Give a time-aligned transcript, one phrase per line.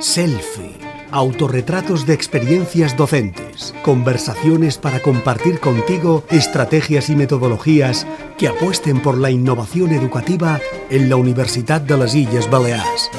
[0.00, 0.78] Selfie.
[1.10, 3.74] Autorretratos de experiencias docentes.
[3.82, 8.06] Conversaciones para compartir contigo estrategias y metodologías
[8.38, 10.58] que apuesten por la innovación educativa
[10.90, 13.10] en la Universidad de las Islas Baleares.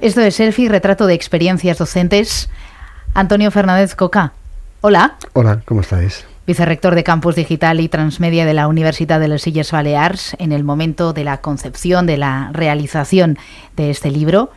[0.00, 2.50] Esto es Selfie, retrato de experiencias docentes.
[3.14, 4.32] Antonio Fernández Coca.
[4.80, 5.16] Hola.
[5.32, 6.26] Hola, ¿cómo estáis?
[6.46, 10.64] Vicerrector de Campus Digital y Transmedia de la Universidad de las Illes Baleares, en el
[10.64, 13.38] momento de la concepción, de la realización
[13.76, 14.50] de este libro.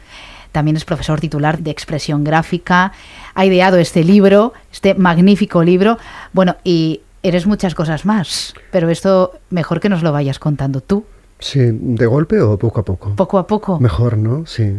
[0.51, 2.91] También es profesor titular de expresión gráfica.
[3.35, 5.99] Ha ideado este libro, este magnífico libro.
[6.33, 11.05] Bueno, y eres muchas cosas más, pero esto mejor que nos lo vayas contando tú.
[11.39, 13.15] Sí, ¿de golpe o poco a poco?
[13.15, 13.79] Poco a poco.
[13.79, 14.45] Mejor, ¿no?
[14.47, 14.73] Sí.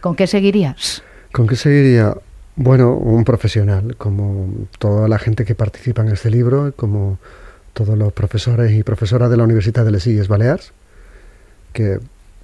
[0.00, 1.02] ¿Con qué seguirías?
[1.32, 2.14] ¿Con qué seguiría?
[2.60, 4.48] Bueno, un profesional, como
[4.80, 7.20] toda la gente que participa en este libro, como
[7.72, 10.72] todos los profesores y profesoras de la Universidad de Les Illes Baleares,
[11.72, 12.00] que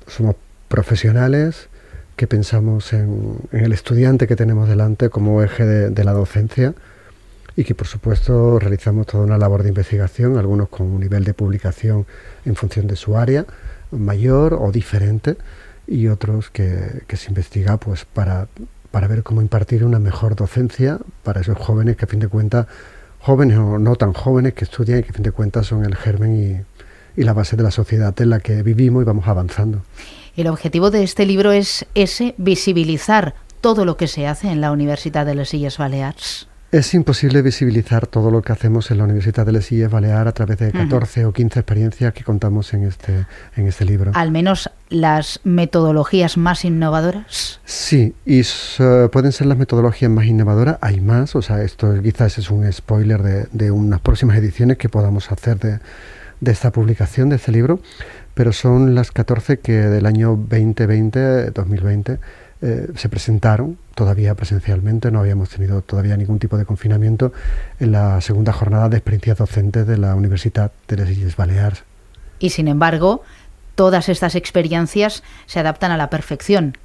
[0.07, 0.37] somos
[0.69, 1.69] profesionales,
[2.15, 6.75] que pensamos en, el estudiante que tenemos delante como eje de, la docencia
[7.57, 11.35] y que por supuesto realizamos toda una labor de investigación, algunos con un nivel de
[11.35, 12.07] publicación
[12.45, 13.47] en función de su área,
[13.91, 15.37] mayor o diferente,
[15.89, 18.47] y otros que, que se investiga pues para
[18.95, 22.69] para ver cómo impartir una mejor docencia para esos jóvenes que a fin de cuentas,
[23.19, 25.97] jóvenes o no tan jóvenes que estudian y que a fin de cuentas son el
[25.97, 26.65] germen
[27.17, 29.83] y, la base de la sociedad en la que vivimos y vamos avanzando.
[30.37, 34.71] El objetivo de este libro es ese, visibilizar todo lo que se hace en la
[34.71, 36.47] Universidad de las Illes Baleares.
[36.75, 40.33] Es imposible visibilizar todo lo que hacemos en la Universidad de Les Illes Balear a
[40.33, 44.11] través de 14 o 15 experiencias que contamos en este, en este libro.
[44.13, 47.61] Al menos las metodologías más innovadoras.
[47.65, 48.43] Sí, y
[49.13, 50.79] pueden ser las metodologías más innovadoras.
[50.81, 54.89] Hay más, o sea, esto quizás es un spoiler de, de unas próximas ediciones que
[54.89, 55.79] podamos hacer de,
[56.41, 57.79] de esta publicación, de este libro,
[58.35, 62.19] pero son las 14 que del año 2020, 2020,
[62.67, 67.31] eh, se presentaron todavía presencialmente, no habíamos tenido todavía ningún tipo de confinamiento
[67.79, 71.83] en la segunda jornada de experiencias docentes de la Universidad de las Islas Baleares.
[72.39, 73.23] Y sin embargo,
[73.75, 76.79] todas estas experiencias se adaptan a la perfección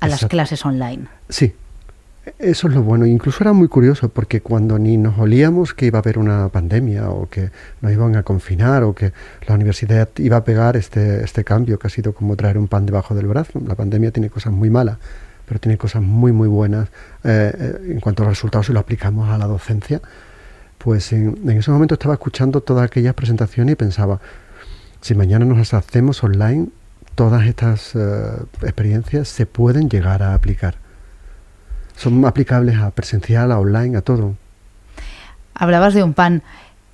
[0.00, 1.06] a las clases online.
[1.28, 1.52] Sí,
[2.38, 3.04] eso es lo bueno.
[3.04, 7.10] Incluso era muy curioso porque cuando ni nos olíamos que iba a haber una pandemia
[7.10, 7.50] o que
[7.82, 9.12] nos iban a confinar o que
[9.46, 12.86] la universidad iba a pegar este, este cambio que ha sido como traer un pan
[12.86, 13.60] debajo del brazo.
[13.66, 14.96] La pandemia tiene cosas muy malas
[15.46, 16.88] pero tiene cosas muy, muy buenas
[17.24, 20.00] eh, eh, en cuanto a los resultados si lo aplicamos a la docencia.
[20.78, 24.20] Pues en, ese momento estaba escuchando todas aquellas presentaciones y pensaba,
[25.00, 26.68] si mañana nos hacemos online,
[27.14, 27.98] todas estas eh,
[28.62, 30.74] experiencias se pueden llegar a aplicar.
[31.96, 34.34] Son aplicables a presencial, a online, a todo.
[35.54, 36.42] Hablabas de un pan.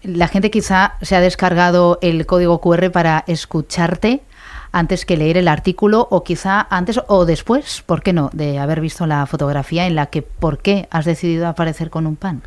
[0.03, 4.23] La gente quizá se ha descargado el código QR para escucharte
[4.73, 8.81] antes que leer el artículo o quizá antes o después, ¿por qué no?, de haber
[8.81, 12.43] visto la fotografía en la que, ¿por qué has decidido aparecer con un pan?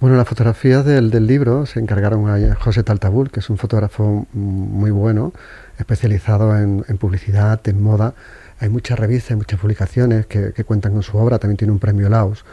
[0.00, 4.26] Bueno, la fotografía del, del libro se encargaron a José Taltabul, que es un fotógrafo
[4.32, 5.32] muy bueno,
[5.78, 8.14] especializado en, publicidad, en moda.
[8.60, 12.44] Hay muchas revistas, muchas publicaciones que, cuentan con su obra, también tiene un premio Laos,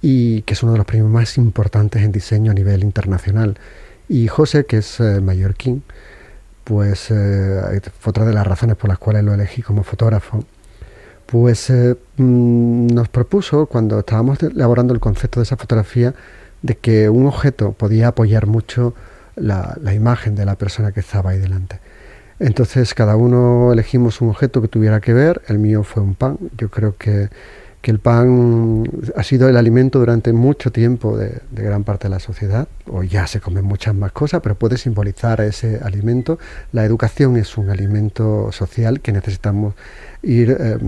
[0.00, 3.58] y que es uno de los premios más importantes en diseño a nivel internacional.
[4.08, 5.82] Y José, que es eh, mallorquín,
[6.68, 10.44] pues eh, otra de las razones por las cuales lo elegí como fotógrafo,
[11.24, 16.12] pues eh, mm, nos propuso, cuando estábamos elaborando el concepto de esa fotografía,
[16.60, 18.94] de que un objeto podía apoyar mucho
[19.34, 21.80] la, la imagen de la persona que estaba ahí delante.
[22.38, 26.36] Entonces cada uno elegimos un objeto que tuviera que ver, el mío fue un pan,
[26.58, 27.30] yo creo que
[27.80, 28.84] que el pan
[29.16, 33.26] ha sido el alimento durante mucho tiempo de, gran parte de la sociedad, o ya
[33.26, 36.38] se comen muchas más cosas, pero puede simbolizar ese alimento.
[36.72, 39.74] La educación es un alimento social que necesitamos
[40.22, 40.78] ir eh,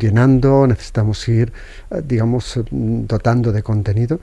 [0.00, 1.52] llenando, necesitamos ir,
[1.90, 4.20] eh, digamos, dotando de contenido.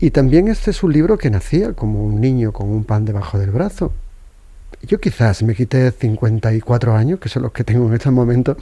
[0.00, 3.38] Y también este es un libro que nacía como un niño con un pan debajo
[3.38, 3.92] del brazo.
[4.82, 8.56] Yo quizás me quité 54 años, que son los que tengo en este momento,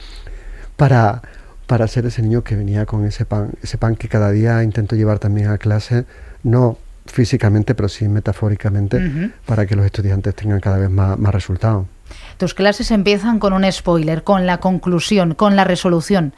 [0.77, 1.23] para
[1.71, 4.97] para ser ese niño que venía con ese pan, ese pan que cada día intento
[4.97, 6.03] llevar también a clase,
[6.43, 11.87] no físicamente, pero sí metafóricamente, para que los estudiantes tengan cada vez más, más resultados.
[12.35, 16.33] Tus clases empiezan con un spoiler, con la conclusión, con la resolución.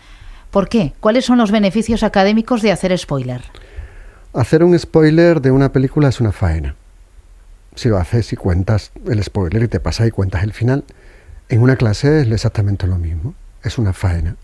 [0.51, 0.93] ¿Por qué?
[0.99, 3.41] ¿Cuáles son los beneficios académicos de hacer spoiler?
[4.35, 6.75] Hacer un spoiler de una película es una faena.
[7.73, 10.83] Si lo haces y cuentas el spoiler y te pasa y cuentas el final,
[11.49, 13.33] en una clase es exactamente lo mismo.
[13.63, 14.35] Es una faena.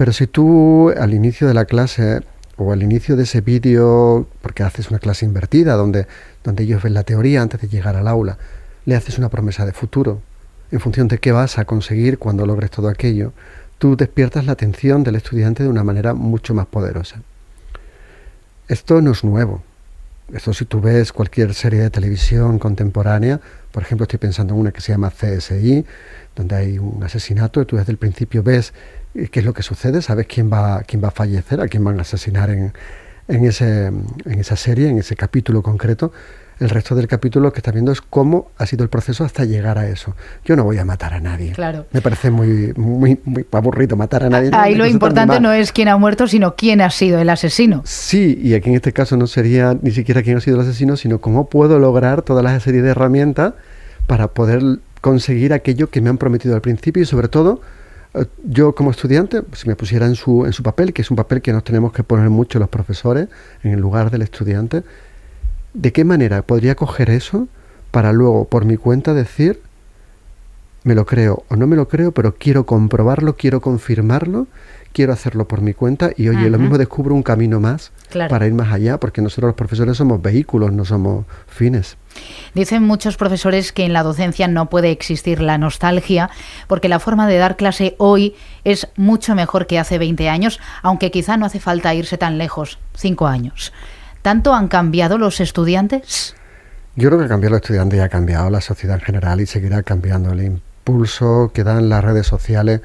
[0.00, 2.22] Pero si tú al inicio de la clase
[2.56, 6.06] o al inicio de ese vídeo, porque haces una clase invertida, donde,
[6.42, 8.38] donde ellos ven la teoría antes de llegar al aula,
[8.86, 10.22] le haces una promesa de futuro,
[10.70, 13.34] en función de qué vas a conseguir cuando logres todo aquello,
[13.76, 17.20] tú despiertas la atención del estudiante de una manera mucho más poderosa.
[18.68, 19.62] Esto no es nuevo.
[20.34, 23.40] Esto si tú ves cualquier serie de televisión contemporánea,
[23.72, 25.84] por ejemplo estoy pensando en una que se llama CSI,
[26.36, 28.72] donde hay un asesinato y tú desde el principio ves
[29.14, 31.82] eh, qué es lo que sucede, sabes quién va, quién va a fallecer, a quién
[31.82, 32.72] van a asesinar en,
[33.30, 36.12] en, ese, en esa serie, en ese capítulo concreto,
[36.60, 39.46] el resto del capítulo lo que está viendo es cómo ha sido el proceso hasta
[39.46, 40.14] llegar a eso.
[40.44, 41.52] Yo no voy a matar a nadie.
[41.52, 41.86] Claro.
[41.90, 44.50] Me parece muy, muy, muy aburrido matar a nadie.
[44.52, 47.80] Ahí lo importante no es quién ha muerto, sino quién ha sido el asesino.
[47.86, 50.96] Sí, y aquí en este caso no sería ni siquiera quién ha sido el asesino,
[50.96, 53.54] sino cómo puedo lograr toda la serie de herramientas
[54.06, 54.62] para poder
[55.00, 57.62] conseguir aquello que me han prometido al principio y sobre todo
[58.44, 61.42] yo como estudiante, si me pusiera en su, en su papel, que es un papel
[61.42, 63.28] que nos tenemos que poner mucho los profesores
[63.62, 64.82] en el lugar del estudiante,
[65.74, 67.46] ¿de qué manera podría coger eso
[67.90, 69.60] para luego por mi cuenta decir,
[70.82, 74.46] me lo creo o no me lo creo, pero quiero comprobarlo, quiero confirmarlo,
[74.92, 77.92] quiero hacerlo por mi cuenta y oye, lo mismo descubro un camino más
[78.28, 81.96] para ir más allá, porque nosotros los profesores somos vehículos, no somos fines.
[82.54, 86.30] Dicen muchos profesores que en la docencia no puede existir la nostalgia,
[86.66, 88.34] porque la forma de dar clase hoy
[88.64, 92.78] es mucho mejor que hace 20 años, aunque quizá no hace falta irse tan lejos,
[92.96, 93.72] 5 años.
[94.22, 96.34] ¿Tanto han cambiado los estudiantes?
[96.96, 99.46] Yo creo que ha cambiado los estudiantes y ha cambiado la sociedad en general y
[99.46, 100.32] seguirá cambiando.
[100.32, 102.80] El impulso que dan las redes sociales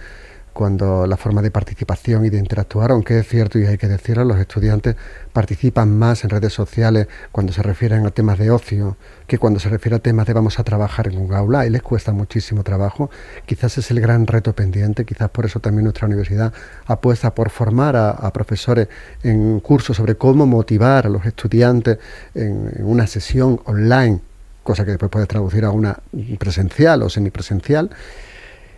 [0.56, 4.24] cuando la forma de participación y de interactuar, aunque es cierto y hay que decirlo,
[4.24, 4.96] los estudiantes
[5.34, 8.96] participan más en redes sociales cuando se refieren a temas de ocio
[9.28, 11.82] que cuando se refiere a temas de vamos a trabajar en un aula y les
[11.82, 13.10] cuesta muchísimo trabajo.
[13.46, 16.54] Quizás es el gran reto pendiente, quizás por eso también nuestra universidad
[16.86, 18.88] apuesta por formar a, profesores
[19.24, 21.98] en cursos sobre cómo motivar a los estudiantes
[22.34, 24.22] en, en una sesión online,
[24.64, 26.00] cosa que después puede traducir a una
[26.40, 27.90] presencial o semipresencial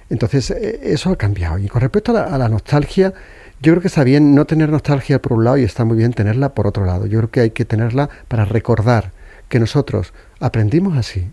[0.10, 1.58] entonces, eh, eso ha cambiado.
[1.58, 3.14] Y con respecto a la, nostalgia,
[3.62, 6.14] yo creo que está bien no tener nostalgia por un lado y está muy bien
[6.14, 7.06] tenerla por otro lado.
[7.06, 9.12] Yo creo que hay que tenerla para recordar
[9.50, 11.30] que nosotros aprendimos así,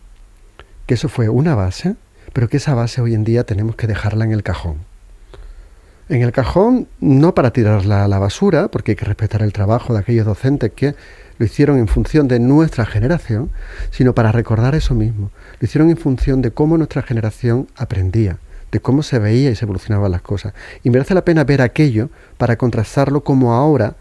[0.86, 1.96] que eso fue una base,
[2.32, 4.78] pero que esa base hoy en día tenemos que dejarla en el cajón.
[6.08, 9.94] En el cajón, no para tirarla a la basura, porque hay que respetar el trabajo
[9.94, 10.94] de aquellos docentes que
[11.38, 13.50] lo hicieron en función de nuestra generación,
[13.90, 15.30] sino para recordar eso mismo.
[15.60, 18.38] Lo hicieron en función de cómo nuestra generación aprendía
[18.74, 20.52] de cómo se veía y se evolucionaban las cosas.
[20.82, 23.94] Y merece la pena ver aquello para contrastarlo como ahora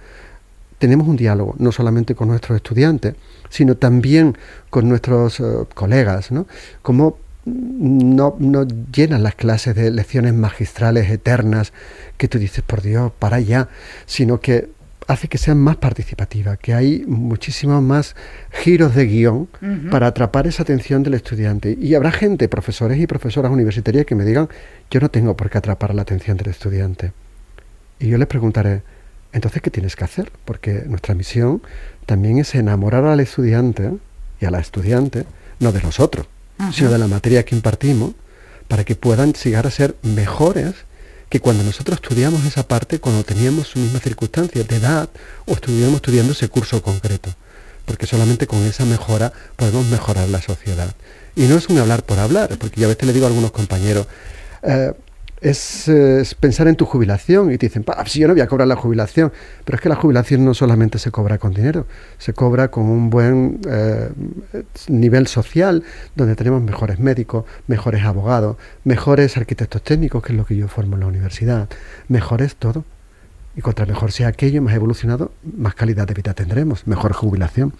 [0.79, 3.13] tenemos un diálogo, no solamente con nuestros estudiantes,
[3.49, 4.35] sino también
[4.71, 5.43] con nuestros eh,
[5.75, 6.47] colegas, ¿no?
[6.81, 11.71] Cómo no, no, llenan las clases de lecciones magistrales eternas
[12.17, 13.69] que tú dices, por Dios, para allá,
[14.07, 14.69] sino que
[15.07, 18.15] hace que sean más participativas, que hay muchísimos más
[18.51, 19.47] giros de guion
[19.91, 21.77] para atrapar esa atención del estudiante.
[21.79, 24.49] Y habrá gente, profesores y profesoras universitarias, que me digan,
[24.89, 27.11] yo no tengo por qué atrapar la atención del estudiante.
[27.99, 28.81] Y yo les preguntaré,
[29.31, 30.31] entonces, ¿qué tienes que hacer?
[30.45, 31.61] Porque nuestra misión
[32.05, 33.91] también es enamorar al estudiante
[34.39, 35.25] y a la estudiante,
[35.59, 36.27] no de nosotros,
[36.71, 38.13] sino de la materia que impartimos,
[38.67, 40.73] para que puedan llegar a ser mejores
[41.33, 45.09] que cuando nosotros estudiamos esa parte, cuando teníamos su misma circunstancia de edad
[45.47, 47.33] o estuviéramos estudiando ese curso concreto,
[47.87, 50.93] porque solamente con esa mejora podemos mejorar la sociedad.
[51.35, 53.49] Y no es un hablar por hablar, porque yo a veces le digo a algunos
[53.49, 54.05] compañeros,
[54.61, 54.93] eh,
[55.43, 58.75] es, pensar en tu jubilación y te dicen, si yo no voy a cobrar la
[58.75, 59.31] jubilación,
[59.65, 61.85] pero es que la jubilación no solamente se cobra con dinero,
[62.17, 64.09] se cobra con un buen eh,
[64.87, 65.83] nivel social,
[66.15, 70.95] donde tenemos mejores médicos, mejores abogados, mejores arquitectos técnicos, que es lo que yo formo
[70.95, 71.69] en la universidad,
[72.07, 72.85] mejores todo.
[73.55, 77.73] Y contra mejor sea aquello, más evolucionado, más calidad de vida tendremos, mejor jubilación.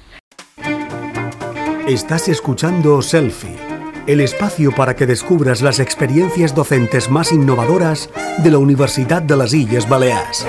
[1.88, 3.73] Estás escuchando Selfie
[4.08, 8.10] el espacio para que descubras las experiencias docentes más innovadoras
[8.44, 10.46] de la Universidad de las Islas Baleares.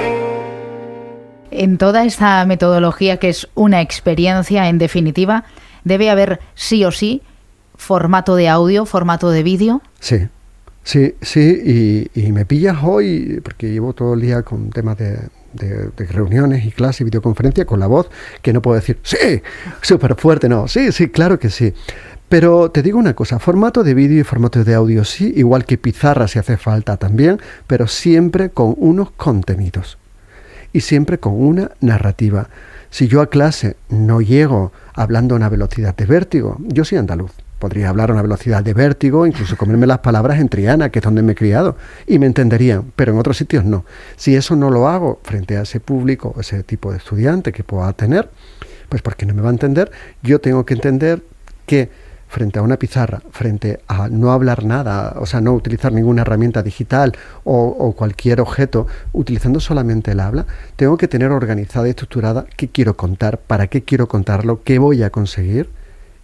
[1.50, 5.44] En toda esta metodología, que es una experiencia en definitiva,
[5.84, 7.22] debe haber sí o sí
[7.76, 9.82] formato de audio, formato de vídeo.
[10.00, 10.26] Sí,
[10.82, 15.18] sí, sí, y, me pillas hoy, porque llevo todo el día con temas de,
[15.52, 18.10] de, reuniones y clases y videoconferencias con la voz
[18.42, 19.42] que no puedo decir, sí,
[19.80, 21.72] súper fuerte, no, sí, sí, claro que sí.
[22.28, 25.78] Pero te digo una cosa, formato de vídeo y formato de audio sí, igual que
[25.78, 29.98] pizarra si hace falta también, pero siempre con unos contenidos
[30.72, 32.48] y siempre con una narrativa.
[32.90, 37.32] Si yo a clase no llego hablando a una velocidad de vértigo, yo soy andaluz,
[37.58, 41.02] podría hablar a una velocidad de vértigo, incluso comerme las palabras en Triana, que es
[41.02, 41.76] donde me he criado,
[42.06, 43.84] y me entenderían, pero en otros sitios no.
[44.16, 47.92] Si eso no lo hago frente a ese público, ese tipo de estudiante que pueda
[47.92, 48.28] tener,
[48.88, 49.90] pues porque no me va a entender,
[50.22, 51.22] yo tengo que entender
[51.66, 51.90] que
[52.34, 56.64] frente a una pizarra, frente a no hablar nada, o sea, no utilizar ninguna herramienta
[56.64, 57.12] digital
[57.44, 62.96] o, cualquier objeto, utilizando solamente el habla, tengo que tener organizada y estructurada qué quiero
[62.96, 65.68] contar, para qué quiero contarlo, qué voy a conseguir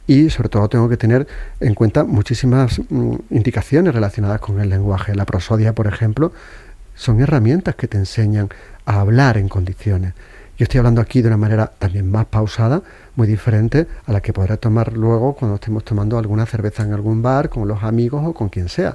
[0.09, 1.29] y sobre todo tengo que tener
[1.61, 5.15] en cuenta muchísimas mm, indicaciones relacionadas con el lenguaje.
[5.15, 6.33] La prosodia, por ejemplo,
[6.97, 8.49] son herramientas que te enseñan
[8.85, 10.15] a hablar en condiciones.
[10.61, 12.83] Yo estoy hablando aquí de una manera también más pausada,
[13.17, 17.23] muy diferente a la que podré tomar luego cuando estemos tomando alguna cerveza en algún
[17.23, 18.95] bar con los amigos o con quien sea.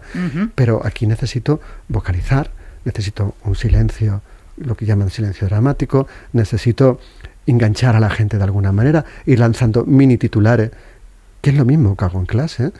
[0.54, 2.52] Pero aquí necesito vocalizar,
[2.84, 4.22] necesito un silencio,
[4.58, 7.00] lo que llaman silencio dramático, necesito
[7.48, 10.70] enganchar a la gente de alguna manera, ir lanzando mini titulares,
[11.42, 12.74] que es lo mismo que hago en clase,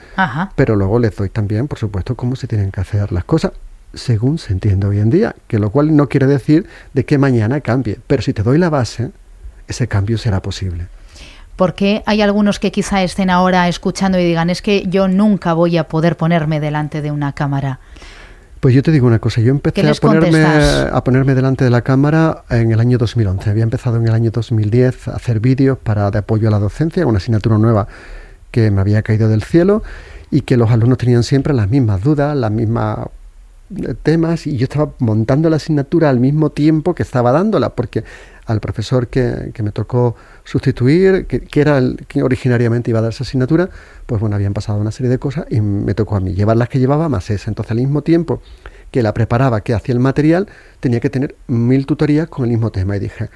[0.56, 3.52] pero luego les doy también, por supuesto, cómo se tienen que hacer las cosas
[3.96, 7.62] según se entiende hoy en día, que lo cual no quiere decir de que mañana
[7.62, 9.12] cambie, pero si te doy la base,
[9.68, 10.88] ese cambio será posible.
[11.56, 15.78] Porque hay algunos que quizá estén ahora escuchando y digan, es que yo nunca voy
[15.78, 17.80] a poder ponerme delante de una cámara?
[18.60, 21.82] Pues yo te digo una cosa, yo empecé a ponerme, a ponerme delante de la
[21.82, 23.50] cámara en el año 2011.
[23.50, 27.06] Había empezado en el año 2010 a hacer vídeos para de apoyo a la docencia,
[27.06, 27.88] una asignatura nueva
[28.52, 29.84] que me había caído del cielo
[30.32, 33.00] y que los alumnos tenían siempre las mismas dudas, las mismas
[34.04, 38.04] temas y yo estaba montando la asignatura al mismo tiempo que estaba dándola, porque
[38.46, 43.24] al profesor que, me tocó sustituir, que, era el que originariamente iba a dar esa
[43.24, 43.70] asignatura,
[44.06, 46.70] pues bueno, habían pasado una serie de cosas y me tocó a mí llevar las
[46.70, 47.50] que llevaba más esa.
[47.50, 48.42] Entonces al mismo tiempo
[48.92, 50.48] que la preparaba, que hacía el material,
[50.80, 53.30] tenía que tener mil tutorías con el mismo tema y dije,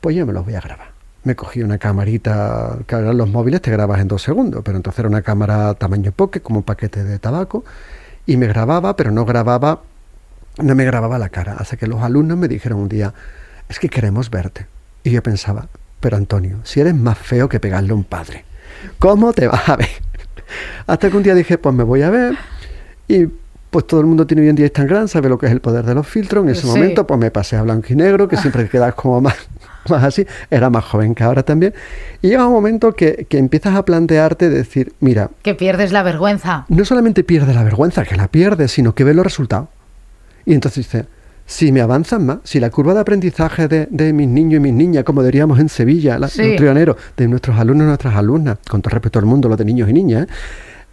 [0.00, 0.88] pues yo me los voy a grabar.
[1.22, 5.00] Me cogí una camarita, que eran los móviles te grabas en dos segundos, pero entonces
[5.00, 7.64] era una cámara tamaño poke, como un paquete de tabaco,
[8.28, 9.80] y me grababa, pero no grababa,
[10.58, 11.56] no me grababa la cara.
[11.58, 13.14] Hasta que los alumnos me dijeron un día,
[13.70, 14.66] es que queremos verte.
[15.02, 15.66] Y yo pensaba,
[15.98, 18.44] pero Antonio, si eres más feo que pegarle a un padre,
[18.98, 19.88] ¿cómo te vas a ver?
[20.86, 22.36] Hasta que un día dije, pues me voy a ver
[23.08, 23.28] y
[23.70, 25.86] pues todo el mundo tiene hoy en día Instagram, sabe lo que es el poder
[25.86, 26.44] de los filtros.
[26.44, 29.36] En ese momento, pues me pasé a blanco y negro, que siempre quedas como más,
[29.90, 30.26] más así.
[30.50, 31.74] Era más joven que ahora también.
[32.22, 35.30] Y llega un momento que, que empiezas a plantearte decir, mira...
[35.42, 36.66] Que pierdes la vergüenza.
[36.68, 39.68] No solamente pierdes la vergüenza, que la pierdes, sino que ves los resultados.
[40.46, 41.06] Y entonces dices,
[41.46, 44.74] si me avanzan más, si la curva de aprendizaje de, de mis niños y mis
[44.74, 49.18] niñas, como diríamos en Sevilla, la, de nuestros alumnos y nuestras alumnas, con todo respeto
[49.18, 50.32] al mundo, los de niños y niñas, ¿eh?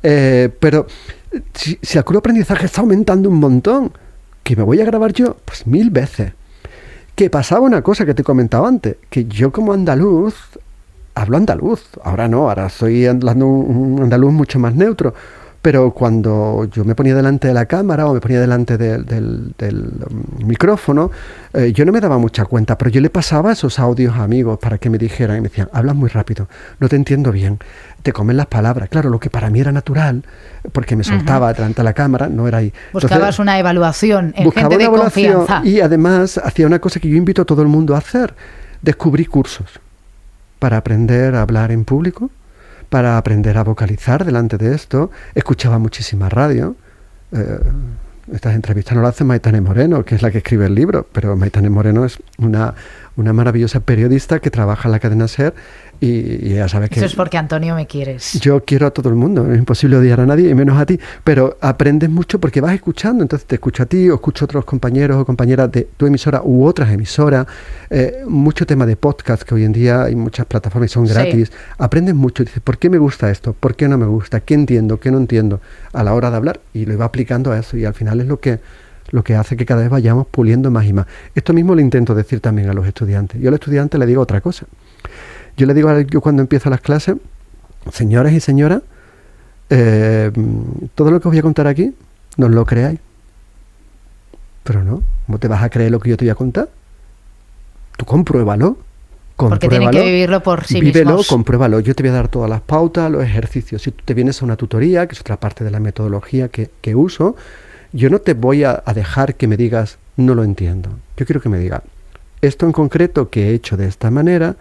[0.07, 0.85] Eh, pero
[1.53, 3.91] si, si la curva de aprendizaje está aumentando un montón,
[4.43, 6.31] que me voy a grabar yo, pues mil veces.
[7.15, 10.35] Que pasaba una cosa que te comentaba antes, que yo como andaluz,
[11.13, 12.69] hablo andaluz, ahora no, ahora
[13.47, 15.13] un andaluz mucho más neutro,
[15.65, 19.55] pero cuando yo me ponía delante de la cámara o me ponía delante del,
[20.11, 21.09] um, micrófono,
[21.55, 24.59] eh, yo no me daba mucha cuenta, pero yo le pasaba esos audios a amigos
[24.59, 26.47] para que me dijeran y me decían, hablas muy rápido,
[26.79, 27.57] no te entiendo bien,
[28.03, 28.89] te comen las palabras.
[28.89, 30.23] Claro, lo que para mí era natural,
[30.71, 32.71] porque me soltaba delante de la cámara, no era ahí.
[32.93, 35.61] Buscabas una evaluación en gente de confianza.
[35.63, 38.35] Y además hacía una cosa que yo invito a todo el mundo a hacer,
[38.83, 39.65] descubrí cursos
[40.59, 42.29] para aprender a hablar en público,
[42.85, 45.11] para aprender a vocalizar delante de esto.
[45.33, 46.75] Escuchaba muchísima radio.
[47.31, 47.59] Eh,
[48.31, 51.35] estas entrevistas no las hace Maitane Moreno, que es la que escribe el libro, pero
[51.35, 52.73] Maitane Moreno es una,
[53.17, 55.53] una maravillosa periodista que trabaja en la cadena SER
[56.01, 56.97] y, ya sabes que...
[56.97, 58.33] Eso es porque Antonio me quieres.
[58.41, 60.99] Yo quiero a todo el mundo, es imposible odiar a nadie y menos a ti,
[61.23, 64.65] pero aprendes mucho porque vas escuchando, entonces te escucho a ti o escucho a otros
[64.65, 67.47] compañeros o compañeras de tu emisora u otras emisoras,
[67.89, 71.51] eh, mucho tema de podcast que hoy en día hay muchas plataformas y son gratis,
[71.77, 73.53] aprendes mucho, dices, ¿por qué me gusta esto?
[73.53, 74.41] ¿Por qué no me gusta?
[74.41, 74.99] ¿Qué entiendo?
[74.99, 75.61] ¿Qué no entiendo?
[75.93, 78.27] A la hora de hablar y lo iba aplicando a eso y al final es
[78.27, 78.59] lo que
[79.11, 81.07] lo que hace que cada vez vayamos puliendo más y más.
[81.35, 83.39] Esto mismo lo intento decir también a los estudiantes.
[83.41, 84.65] Yo al estudiante le digo otra cosa.
[85.57, 87.15] Yo le digo yo cuando empiezo las clases,
[87.91, 88.81] señores y señoras,
[89.69, 90.31] eh,
[90.95, 91.93] todo lo que os voy a contar aquí,
[92.37, 92.99] no lo creáis.
[94.63, 96.69] Pero no, ¿cómo te vas a creer lo que yo te voy a contar?
[97.97, 98.77] Tú compruébalo.
[99.37, 101.81] Porque tiene que vivirlo por sí Vívelo, compruébalo.
[101.81, 103.81] Yo te voy a dar todas las pautas, los ejercicios.
[103.81, 106.69] Si tú te vienes a una tutoría, que es otra parte de la metodología que,
[106.81, 107.35] que uso,
[107.95, 110.89] yo no te voy a, a, dejar que me digas, no lo entiendo.
[111.17, 111.81] Yo quiero que me digas,
[112.41, 114.55] esto en concreto que he hecho de esta manera,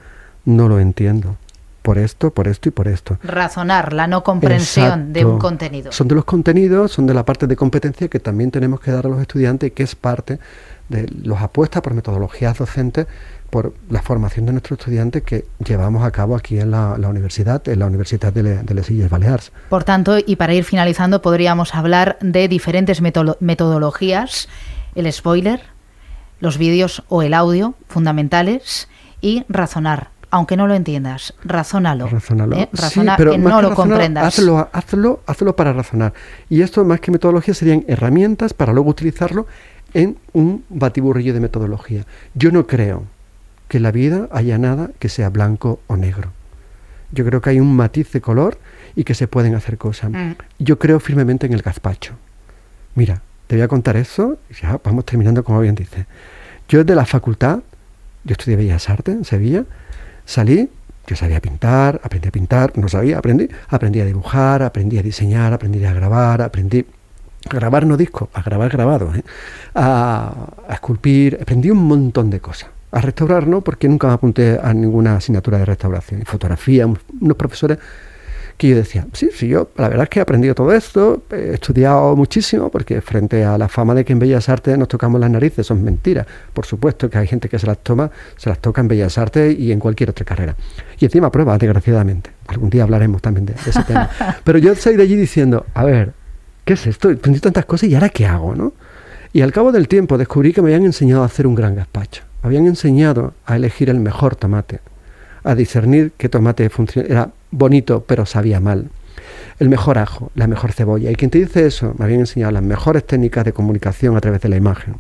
[0.45, 1.37] no lo entiendo.
[1.83, 3.19] Por esto, por esto y por esto.
[3.23, 5.93] Razonar, la no comprensión de un contenido.
[5.93, 9.05] Son de los contenidos, son de la parte de competencia que también tenemos que dar
[9.05, 10.39] a los estudiantes y que es parte
[10.89, 13.07] de los apuestas por metodologías docentes,
[13.55, 17.79] por la formación de nuestros estudiantes que llevamos a cabo aquí en la, universidad, en
[17.79, 19.53] la Universidad de, de Les Illes Baleares.
[19.69, 24.49] Por tanto, y para ir finalizando, podríamos hablar de diferentes metodologías,
[24.97, 25.61] el spoiler,
[26.41, 28.89] los vídeos o el audio fundamentales
[29.21, 32.09] y razonar aunque no lo entiendas, razónalo.
[32.09, 32.57] Razónalo.
[32.57, 32.69] ¿eh?
[32.73, 34.25] Razona que no lo comprendas.
[34.25, 36.13] Hazlo, hazlo, hazlo para razonar.
[36.51, 39.47] Y esto, más que metodología, serían herramientas para luego utilizarlo
[39.93, 42.05] en un batiburrillo de metodología.
[42.35, 43.05] Yo no creo
[43.75, 46.31] que en la vida haya nada que sea blanco o negro.
[47.11, 48.57] Yo creo que hay un matiz de color
[48.95, 50.13] y que se pueden hacer cosas.
[50.13, 50.35] Mm.
[50.61, 52.15] Yo creo firmemente en el gazpacho.
[52.95, 56.07] Mira, te voy a contar eso y ya vamos terminando como bien dice.
[56.69, 57.59] Yo de la facultad,
[58.23, 59.65] yo estudié Bellas Artes en Sevilla,
[60.25, 60.69] salí,
[61.09, 65.53] yo sabía pintar, aprendí a pintar, no sabía, aprendí, aprendí a dibujar, aprendí a diseñar,
[65.53, 66.87] aprendí a grabar, aprendí
[67.51, 69.25] a grabar no disco, a grabar grabados, ¿eh?
[69.75, 70.33] a,
[70.69, 72.74] a esculpir, aprendí un montón de cosas.
[72.95, 76.23] A restaurar no, porque nunca me apunté a ninguna asignatura de restauración.
[76.23, 77.79] Y fotografía, unos profesores
[78.57, 81.55] que yo decía, sí, sí, yo la verdad es que he aprendido todo esto, he
[81.55, 85.29] estudiado muchísimo, porque frente a la fama de que en Bellas Artes nos tocamos las
[85.29, 86.25] narices, eso es mentira.
[86.53, 89.59] Por supuesto que hay gente que se las toma, se las toca en Bellas Artes
[89.59, 90.55] y en cualquier otra carrera.
[91.01, 92.31] Y encima pruebas, desgraciadamente.
[92.47, 94.09] Algún día hablaremos también de, ese tema.
[94.45, 96.13] Pero yo salí de allí diciendo, a ver,
[96.65, 97.09] ¿qué es esto?
[97.09, 98.73] Aprendí tantas cosas y ahora qué hago, ¿no?
[99.33, 102.23] Y al cabo del tiempo descubrí que me habían enseñado a hacer un gran gazpacho.
[102.45, 104.81] Habían enseñado a elegir el mejor tomate,
[105.45, 106.71] a discernir qué tomate
[107.09, 108.91] era bonito pero sabía mal.
[109.59, 111.11] El mejor ajo, la mejor cebolla.
[111.11, 114.43] Y quien te dice eso, me habían enseñado las mejores técnicas de comunicación a través
[114.43, 114.97] de la imagen.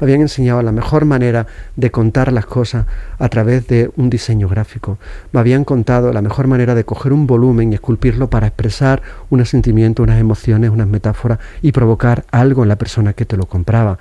[0.00, 2.86] Me habían enseñado la mejor manera de contar las cosas
[3.18, 4.96] a través de un diseño gráfico.
[5.32, 9.44] Me habían contado la mejor manera de coger un volumen y esculpirlo para expresar un
[9.44, 13.98] sentimiento, unas emociones, unas metáforas y provocar algo en la persona que te lo compraba.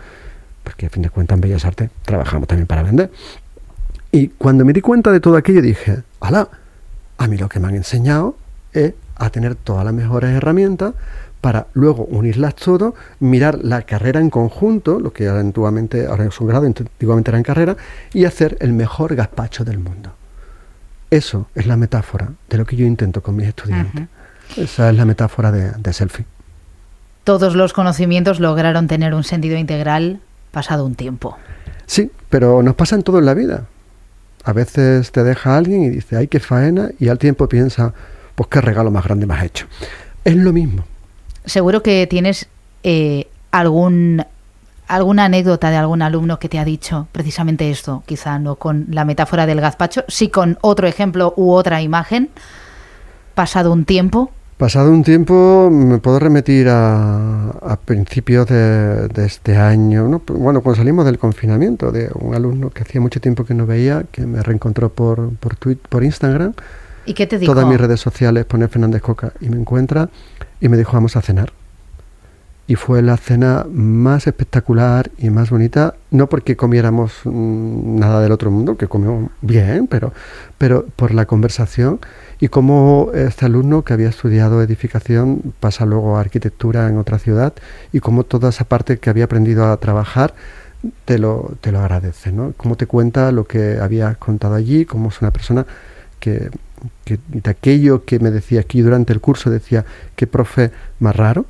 [0.67, 3.09] Porque a fin de cuentas en Bellas Artes trabajamos también para vender.
[4.11, 6.49] Y cuando me di cuenta de todo aquello dije, ¡hala!
[7.17, 8.35] A mí lo que me han enseñado
[8.73, 10.93] es a tener todas las mejores herramientas
[11.39, 16.47] para luego unirlas todo, mirar la carrera en conjunto, lo que antiguamente, ahora es un
[16.47, 17.77] grado, antiguamente era en carrera,
[18.13, 20.11] y hacer el mejor gazpacho del mundo.
[21.09, 24.07] Eso es la metáfora de lo que yo intento con mis estudiantes.
[24.57, 26.25] Esa es la metáfora de, de selfie.
[27.23, 30.19] Todos los conocimientos lograron tener un sentido integral
[30.51, 31.37] pasado un tiempo.
[31.85, 33.65] Sí, pero nos pasa en todo en la vida.
[34.43, 37.93] A veces te deja alguien y dice, ay, qué faena, y al tiempo piensa,
[38.35, 39.67] pues qué regalo más grande me has hecho.
[40.23, 40.83] Es lo mismo.
[41.45, 42.47] Seguro que tienes
[42.83, 44.23] eh, algún
[44.87, 49.05] alguna anécdota de algún alumno que te ha dicho precisamente esto, quizá no con la
[49.05, 52.29] metáfora del gazpacho, sí con otro ejemplo u otra imagen,
[53.35, 54.31] pasado un tiempo.
[54.57, 61.19] Pasado un tiempo me puedo remitir a, principios de, este año, bueno, cuando salimos del
[61.19, 65.29] confinamiento, de un alumno que hacía mucho tiempo que no veía, que me reencontró por,
[65.35, 66.53] por, por Instagram.
[67.05, 67.53] ¿Y qué te dijo?
[67.53, 70.09] Todas mis redes sociales pone Fernández Coca y me encuentra
[70.59, 71.53] y me dijo vamos a cenar.
[72.65, 78.31] Y fue la cena más espectacular y más bonita, no porque comiéramos mm, nada del
[78.31, 80.13] otro mundo, que comimos bien, pero,
[80.57, 81.99] pero por la conversación
[82.39, 87.53] y cómo este alumno que había estudiado edificación pasa luego a arquitectura en otra ciudad
[87.91, 90.33] y cómo toda esa parte que había aprendido a trabajar
[91.05, 92.53] te lo, te lo agradece, ¿no?
[92.57, 95.65] Cómo te cuenta lo que había contado allí, cómo es una persona
[96.19, 96.49] que,
[97.05, 101.45] de aquello que me decía aquí durante el curso, decía, qué profe más raro,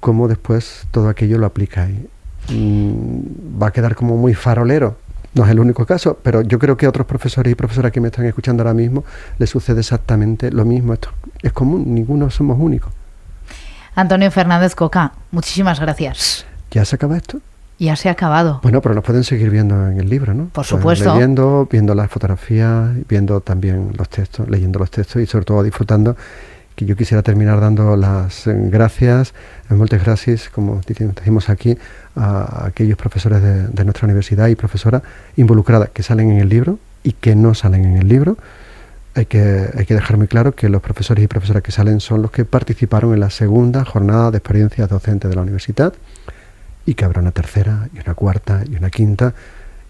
[0.00, 2.08] cómo después todo aquello lo aplica ahí.
[2.48, 4.96] Mm, va a quedar como muy farolero,
[5.34, 8.00] no es el único caso, pero yo creo que a otros profesores y profesoras que
[8.00, 9.04] me están escuchando ahora mismo
[9.38, 10.92] les sucede exactamente lo mismo.
[10.94, 11.10] Esto
[11.42, 12.92] es común, ninguno somos únicos.
[13.94, 16.46] Antonio Fernández Coca, muchísimas gracias.
[16.70, 17.40] ¿Ya se acaba esto?
[17.78, 18.60] Ya se ha acabado.
[18.62, 20.46] Bueno, pero nos pueden seguir viendo en el libro, ¿no?
[20.46, 21.14] Por supuesto.
[21.14, 26.14] Leyendo, viendo las fotografías, viendo también los textos, leyendo los textos y sobre todo disfrutando
[26.80, 29.34] que yo quisiera terminar dando las gracias,
[29.68, 31.76] muchas gracias, como decimos aquí,
[32.16, 35.02] a aquellos profesores de, nuestra universidad y profesoras
[35.36, 38.38] involucradas que salen en el libro y que no salen en el libro.
[39.14, 42.22] Hay que, hay que dejar muy claro que los profesores y profesoras que salen son
[42.22, 45.92] los que participaron en la segunda jornada de experiencias docentes de la universidad
[46.86, 49.34] y que habrá una tercera y una cuarta y una quinta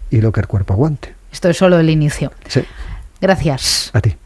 [0.09, 1.15] y lo que el cuerpo aguante.
[1.31, 2.33] Esto es solo el inicio.
[2.49, 2.65] Sí.
[3.21, 3.91] Gracias.
[3.93, 4.17] A ti.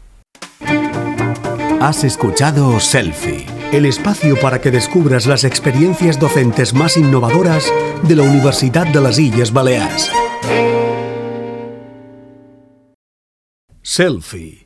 [1.80, 7.70] Has escuchado Selfie, el espacio para que descubras las experiencias docentes más innovadoras
[8.02, 10.10] de la Universidad de las Islas Baleares.
[13.82, 14.65] Selfie